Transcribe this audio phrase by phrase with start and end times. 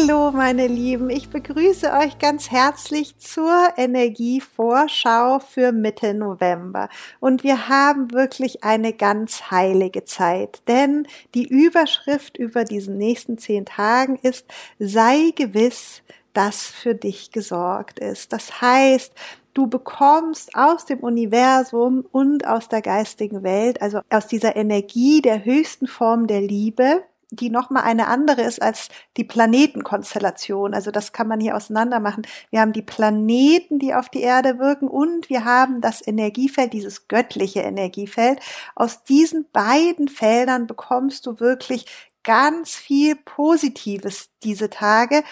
[0.00, 6.88] Hallo meine Lieben, ich begrüße euch ganz herzlich zur Energievorschau für Mitte November.
[7.20, 13.64] Und wir haben wirklich eine ganz heilige Zeit, denn die Überschrift über diesen nächsten zehn
[13.64, 14.46] Tagen ist,
[14.78, 18.32] sei gewiss, dass für dich gesorgt ist.
[18.32, 19.12] Das heißt,
[19.54, 25.44] du bekommst aus dem Universum und aus der geistigen Welt, also aus dieser Energie der
[25.44, 30.74] höchsten Form der Liebe, die nochmal eine andere ist als die Planetenkonstellation.
[30.74, 32.26] Also das kann man hier auseinander machen.
[32.50, 37.06] Wir haben die Planeten, die auf die Erde wirken und wir haben das Energiefeld, dieses
[37.08, 38.40] göttliche Energiefeld.
[38.74, 41.86] Aus diesen beiden Feldern bekommst du wirklich
[42.24, 45.22] ganz viel Positives diese Tage.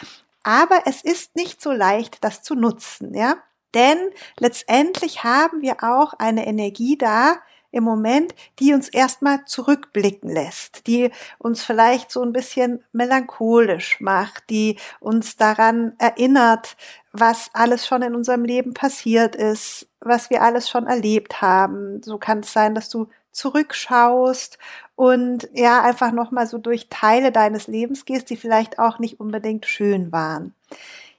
[0.43, 3.37] Aber es ist nicht so leicht, das zu nutzen, ja.
[3.75, 3.99] Denn
[4.39, 7.37] letztendlich haben wir auch eine Energie da,
[7.71, 14.49] im Moment, die uns erstmal zurückblicken lässt, die uns vielleicht so ein bisschen melancholisch macht,
[14.51, 16.77] die uns daran erinnert,
[17.13, 22.03] was alles schon in unserem Leben passiert ist, was wir alles schon erlebt haben.
[22.03, 24.59] So kann es sein, dass du zurückschaust
[24.95, 29.67] und ja, einfach nochmal so durch Teile deines Lebens gehst, die vielleicht auch nicht unbedingt
[29.67, 30.55] schön waren.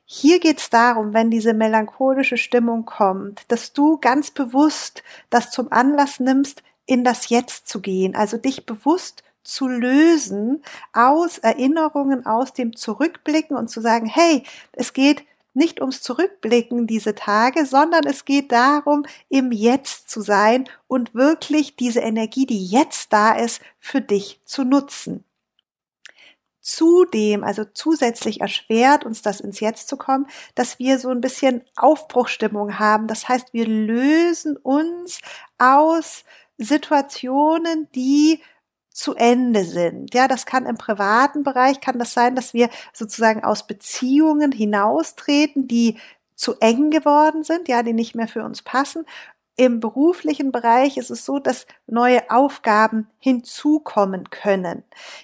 [0.10, 5.70] Hier geht es darum, wenn diese melancholische Stimmung kommt, dass du ganz bewusst das zum
[5.70, 12.54] Anlass nimmst, in das Jetzt zu gehen, also dich bewusst zu lösen aus Erinnerungen, aus
[12.54, 18.24] dem Zurückblicken und zu sagen, hey, es geht nicht ums Zurückblicken diese Tage, sondern es
[18.24, 24.00] geht darum, im Jetzt zu sein und wirklich diese Energie, die jetzt da ist, für
[24.00, 25.26] dich zu nutzen.
[26.68, 31.64] Zudem, also zusätzlich erschwert uns das ins Jetzt zu kommen, dass wir so ein bisschen
[31.78, 33.08] Aufbruchstimmung haben.
[33.08, 35.22] Das heißt, wir lösen uns
[35.58, 36.26] aus
[36.58, 38.42] Situationen, die
[38.92, 40.14] zu Ende sind.
[40.14, 45.70] Ja, das kann im privaten Bereich, kann das sein, dass wir sozusagen aus Beziehungen hinaustreten,
[45.70, 45.98] die
[46.36, 49.06] zu eng geworden sind, ja, die nicht mehr für uns passen.
[49.60, 54.84] Im beruflichen Bereich ist es so, dass neue Aufgaben hinzukommen können.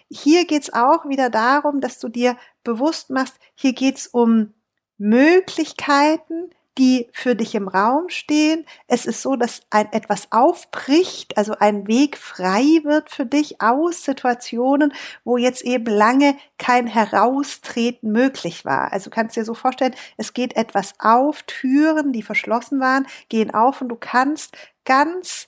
[0.09, 4.53] Hier geht es auch wieder darum, dass du dir bewusst machst, hier geht es um
[4.97, 8.65] Möglichkeiten, die für dich im Raum stehen.
[8.87, 14.03] Es ist so, dass ein etwas aufbricht, also ein Weg frei wird für dich aus
[14.03, 18.91] Situationen, wo jetzt eben lange kein Heraustreten möglich war.
[18.91, 23.81] Also kannst dir so vorstellen, es geht etwas auf, Türen, die verschlossen waren, gehen auf
[23.81, 24.55] und du kannst
[24.85, 25.47] ganz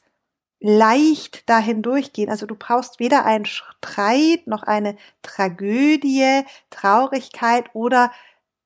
[0.59, 2.29] leicht dahin durchgehen.
[2.29, 8.11] Also du brauchst weder einen Streit noch eine Tragödie, Traurigkeit oder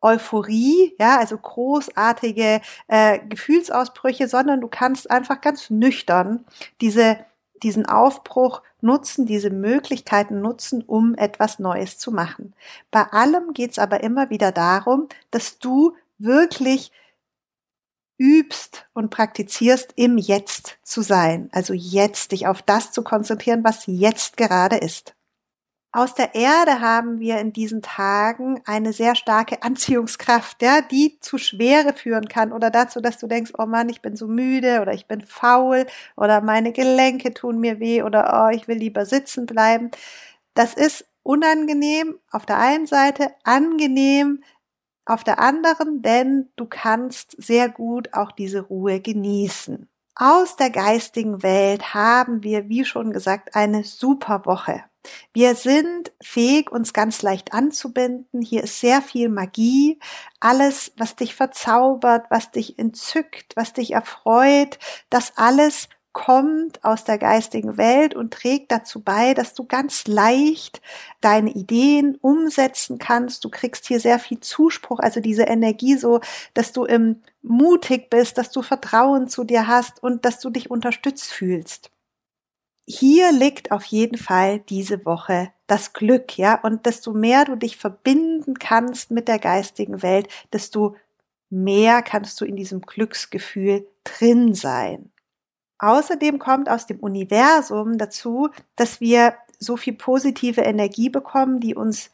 [0.01, 6.45] Euphorie, ja, also großartige äh, Gefühlsausbrüche, sondern du kannst einfach ganz nüchtern
[6.81, 7.17] diese,
[7.63, 12.53] diesen Aufbruch nutzen, diese Möglichkeiten nutzen, um etwas Neues zu machen.
[12.91, 16.91] Bei allem geht es aber immer wieder darum, dass du wirklich
[18.17, 21.49] übst und praktizierst, im Jetzt zu sein.
[21.51, 25.15] Also jetzt dich auf das zu konzentrieren, was jetzt gerade ist.
[25.91, 31.39] Aus der Erde haben wir in diesen Tagen eine sehr starke Anziehungskraft, ja, die zu
[31.39, 34.93] Schwere führen kann oder dazu, dass du denkst, oh Mann, ich bin so müde oder
[34.93, 39.47] ich bin faul oder meine Gelenke tun mir weh oder oh, ich will lieber sitzen
[39.47, 39.89] bleiben.
[40.53, 44.43] Das ist unangenehm auf der einen Seite, angenehm
[45.05, 49.89] auf der anderen, denn du kannst sehr gut auch diese Ruhe genießen.
[50.15, 54.83] Aus der geistigen Welt haben wir, wie schon gesagt, eine super Woche.
[55.33, 58.41] Wir sind fähig, uns ganz leicht anzubinden.
[58.41, 59.99] Hier ist sehr viel Magie.
[60.39, 67.17] Alles, was dich verzaubert, was dich entzückt, was dich erfreut, das alles kommt aus der
[67.17, 70.81] geistigen Welt und trägt dazu bei, dass du ganz leicht
[71.21, 73.45] deine Ideen umsetzen kannst.
[73.45, 76.19] Du kriegst hier sehr viel Zuspruch, also diese Energie so,
[76.53, 80.71] dass du im mutig bist, dass du Vertrauen zu dir hast und dass du dich
[80.71, 81.91] unterstützt fühlst
[82.91, 86.59] hier liegt auf jeden Fall diese Woche das Glück, ja.
[86.59, 90.95] Und desto mehr du dich verbinden kannst mit der geistigen Welt, desto
[91.51, 95.11] mehr kannst du in diesem Glücksgefühl drin sein.
[95.77, 102.09] Außerdem kommt aus dem Universum dazu, dass wir so viel positive Energie bekommen, die uns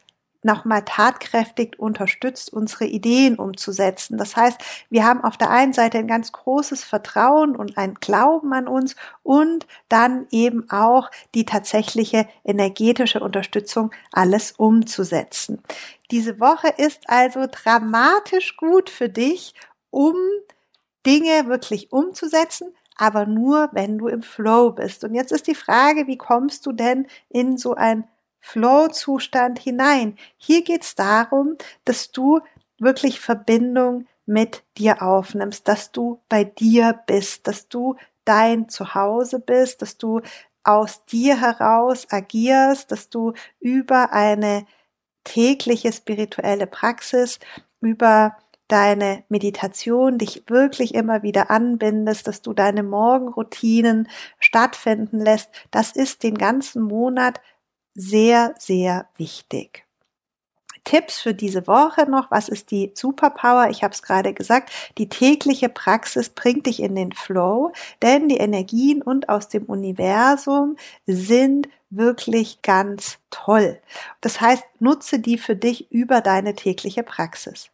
[0.46, 4.16] nochmal tatkräftig unterstützt, unsere Ideen umzusetzen.
[4.16, 4.58] Das heißt,
[4.88, 8.96] wir haben auf der einen Seite ein ganz großes Vertrauen und ein Glauben an uns
[9.22, 15.62] und dann eben auch die tatsächliche energetische Unterstützung, alles umzusetzen.
[16.10, 19.54] Diese Woche ist also dramatisch gut für dich,
[19.90, 20.14] um
[21.04, 25.04] Dinge wirklich umzusetzen, aber nur, wenn du im Flow bist.
[25.04, 28.04] Und jetzt ist die Frage, wie kommst du denn in so ein
[28.46, 30.16] Flow-Zustand hinein?
[30.36, 32.40] Hier geht es darum, dass du
[32.78, 39.82] wirklich Verbindung mit dir aufnimmst, dass du bei dir bist, dass du dein Zuhause bist,
[39.82, 40.20] dass du
[40.62, 44.64] aus dir heraus agierst, dass du über eine
[45.24, 47.40] tägliche spirituelle Praxis,
[47.80, 48.36] über
[48.68, 54.08] deine Meditation dich wirklich immer wieder anbindest, dass du deine Morgenroutinen
[54.38, 57.40] stattfinden lässt, das ist den ganzen Monat
[57.96, 59.84] sehr, sehr wichtig.
[60.84, 62.30] Tipps für diese Woche noch.
[62.30, 63.70] Was ist die Superpower?
[63.70, 64.70] Ich habe es gerade gesagt.
[64.98, 67.72] Die tägliche Praxis bringt dich in den Flow,
[68.02, 70.76] denn die Energien und aus dem Universum
[71.06, 73.80] sind wirklich ganz toll.
[74.20, 77.70] Das heißt, nutze die für dich über deine tägliche Praxis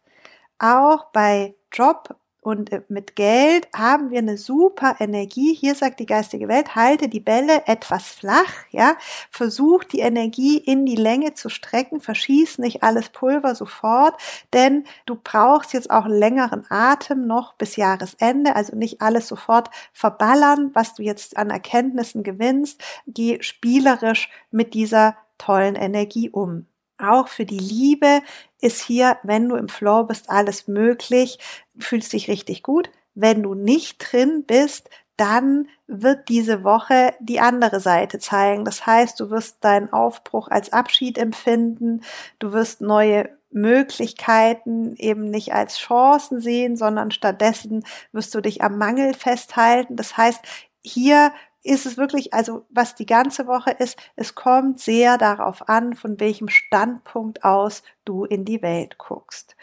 [0.63, 5.53] auch bei Job und äh, mit Geld haben wir eine super Energie.
[5.53, 8.95] Hier sagt die geistige Welt, halte die Bälle etwas flach, ja,
[9.31, 14.15] versuch die Energie in die Länge zu strecken, verschieß nicht alles Pulver sofort,
[14.53, 20.71] denn du brauchst jetzt auch längeren Atem noch bis Jahresende, also nicht alles sofort verballern,
[20.73, 22.81] was du jetzt an Erkenntnissen gewinnst.
[23.07, 26.67] Geh spielerisch mit dieser tollen Energie um.
[27.03, 28.21] Auch für die Liebe
[28.61, 31.39] ist hier, wenn du im Flow bist, alles möglich,
[31.77, 32.89] fühlst dich richtig gut.
[33.15, 38.65] Wenn du nicht drin bist, dann wird diese Woche die andere Seite zeigen.
[38.65, 42.01] Das heißt, du wirst deinen Aufbruch als Abschied empfinden,
[42.39, 48.77] du wirst neue Möglichkeiten eben nicht als Chancen sehen, sondern stattdessen wirst du dich am
[48.79, 49.95] Mangel festhalten.
[49.95, 50.41] Das heißt,
[50.81, 51.31] hier
[51.63, 56.19] ist es wirklich, also was die ganze Woche ist, es kommt sehr darauf an, von
[56.19, 59.55] welchem Standpunkt aus du in die Welt guckst.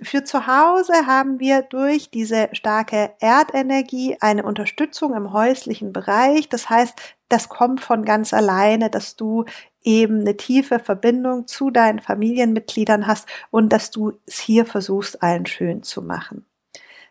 [0.00, 6.48] Für zu Hause haben wir durch diese starke Erdenergie eine Unterstützung im häuslichen Bereich.
[6.48, 6.94] Das heißt,
[7.28, 9.44] das kommt von ganz alleine, dass du
[9.82, 15.46] eben eine tiefe Verbindung zu deinen Familienmitgliedern hast und dass du es hier versuchst, allen
[15.46, 16.46] schön zu machen.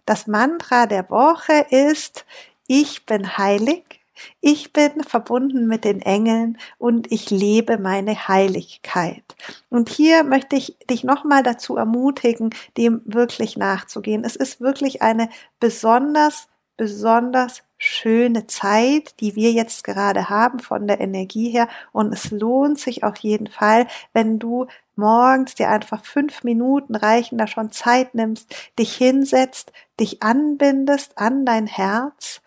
[0.05, 2.25] Das Mantra der Woche ist,
[2.67, 3.96] ich bin heilig,
[4.41, 9.35] ich bin verbunden mit den Engeln und ich lebe meine Heiligkeit.
[9.69, 14.23] Und hier möchte ich dich nochmal dazu ermutigen, dem wirklich nachzugehen.
[14.23, 15.29] Es ist wirklich eine
[15.59, 16.47] besonders,
[16.77, 21.67] besonders schöne Zeit, die wir jetzt gerade haben von der Energie her.
[21.91, 27.37] Und es lohnt sich auf jeden Fall, wenn du morgens dir einfach fünf Minuten reichen,
[27.37, 32.41] da schon Zeit nimmst, dich hinsetzt, dich anbindest an dein Herz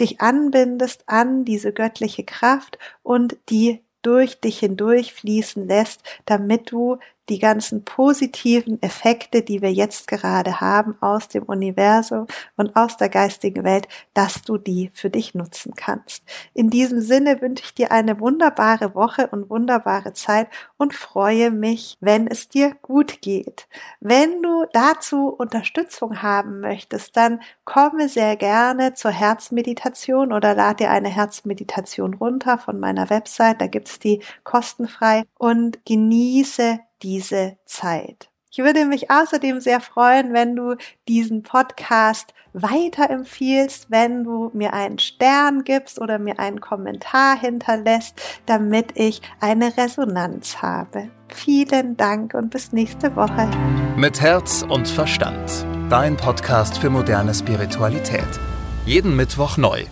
[0.00, 6.98] dich anbindest an diese göttliche Kraft und die durch dich hindurch fließen lässt, damit du
[7.28, 12.26] die ganzen positiven Effekte, die wir jetzt gerade haben aus dem Universum
[12.56, 16.22] und aus der geistigen Welt, dass du die für dich nutzen kannst.
[16.52, 20.48] In diesem Sinne wünsche ich dir eine wunderbare Woche und wunderbare Zeit
[20.84, 23.68] und freue mich, wenn es dir gut geht.
[24.00, 30.90] Wenn du dazu Unterstützung haben möchtest, dann komme sehr gerne zur Herzmeditation oder lade dir
[30.90, 33.62] eine Herzmeditation runter von meiner Website.
[33.62, 38.28] Da gibt's die kostenfrei und genieße diese Zeit.
[38.56, 40.76] Ich würde mich außerdem sehr freuen, wenn du
[41.08, 48.14] diesen Podcast weiterempfiehlst, wenn du mir einen Stern gibst oder mir einen Kommentar hinterlässt,
[48.46, 51.08] damit ich eine Resonanz habe.
[51.26, 53.50] Vielen Dank und bis nächste Woche.
[53.96, 55.66] Mit Herz und Verstand.
[55.90, 58.38] Dein Podcast für moderne Spiritualität.
[58.86, 59.84] Jeden Mittwoch neu